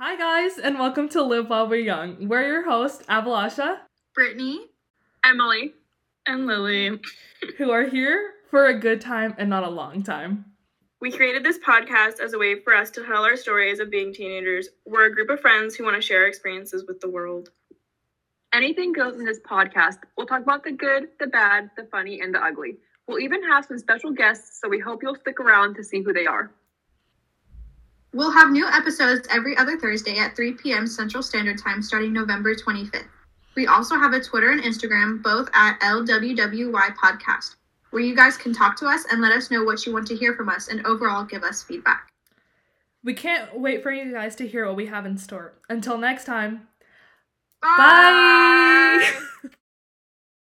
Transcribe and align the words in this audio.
Hi, 0.00 0.16
guys, 0.16 0.58
and 0.58 0.76
welcome 0.76 1.08
to 1.10 1.22
Live 1.22 1.48
While 1.48 1.68
We're 1.68 1.76
Young. 1.76 2.26
We're 2.26 2.44
your 2.44 2.64
hosts, 2.68 3.04
Avalasha, 3.06 3.78
Brittany, 4.12 4.66
Emily, 5.24 5.72
and 6.26 6.48
Lily. 6.48 7.00
who 7.58 7.70
are 7.70 7.88
here 7.88 8.32
for 8.50 8.66
a 8.66 8.76
good 8.76 9.00
time 9.00 9.36
and 9.38 9.48
not 9.48 9.62
a 9.62 9.70
long 9.70 10.02
time. 10.02 10.46
We 11.00 11.12
created 11.12 11.44
this 11.44 11.60
podcast 11.60 12.18
as 12.18 12.32
a 12.32 12.38
way 12.40 12.58
for 12.58 12.74
us 12.74 12.90
to 12.90 13.04
tell 13.04 13.24
our 13.24 13.36
stories 13.36 13.78
of 13.78 13.88
being 13.88 14.12
teenagers. 14.12 14.68
We're 14.84 15.06
a 15.06 15.14
group 15.14 15.30
of 15.30 15.38
friends 15.38 15.76
who 15.76 15.84
want 15.84 15.94
to 15.94 16.02
share 16.02 16.26
experiences 16.26 16.84
with 16.88 16.98
the 17.00 17.08
world. 17.08 17.50
Anything 18.52 18.92
goes 18.92 19.14
in 19.14 19.24
this 19.24 19.38
podcast. 19.48 19.98
We'll 20.16 20.26
talk 20.26 20.42
about 20.42 20.64
the 20.64 20.72
good, 20.72 21.10
the 21.20 21.28
bad, 21.28 21.70
the 21.76 21.84
funny, 21.84 22.20
and 22.20 22.34
the 22.34 22.42
ugly. 22.42 22.78
We'll 23.06 23.20
even 23.20 23.44
have 23.44 23.64
some 23.66 23.78
special 23.78 24.10
guests, 24.10 24.60
so 24.60 24.68
we 24.68 24.80
hope 24.80 25.04
you'll 25.04 25.14
stick 25.14 25.38
around 25.38 25.76
to 25.76 25.84
see 25.84 26.02
who 26.02 26.12
they 26.12 26.26
are. 26.26 26.52
We'll 28.14 28.30
have 28.30 28.50
new 28.50 28.66
episodes 28.66 29.28
every 29.30 29.56
other 29.56 29.76
Thursday 29.78 30.18
at 30.18 30.34
3 30.34 30.52
p.m. 30.52 30.86
Central 30.86 31.22
Standard 31.22 31.58
Time 31.58 31.82
starting 31.82 32.12
November 32.12 32.54
25th. 32.54 33.08
We 33.56 33.66
also 33.66 33.96
have 33.96 34.12
a 34.14 34.20
Twitter 34.20 34.50
and 34.50 34.62
Instagram, 34.62 35.22
both 35.22 35.48
at 35.52 35.78
LWWY 35.80 36.96
Podcast, 36.96 37.56
where 37.90 38.02
you 38.02 38.16
guys 38.16 38.36
can 38.36 38.54
talk 38.54 38.76
to 38.78 38.86
us 38.86 39.04
and 39.10 39.20
let 39.20 39.32
us 39.32 39.50
know 39.50 39.62
what 39.62 39.84
you 39.84 39.92
want 39.92 40.06
to 40.08 40.16
hear 40.16 40.34
from 40.34 40.48
us 40.48 40.68
and 40.68 40.84
overall 40.86 41.24
give 41.24 41.44
us 41.44 41.62
feedback. 41.62 42.08
We 43.02 43.14
can't 43.14 43.58
wait 43.58 43.82
for 43.82 43.92
you 43.92 44.10
guys 44.12 44.34
to 44.36 44.48
hear 44.48 44.66
what 44.66 44.76
we 44.76 44.86
have 44.86 45.04
in 45.04 45.18
store. 45.18 45.52
Until 45.68 45.98
next 45.98 46.24
time, 46.24 46.68
bye. 47.60 48.53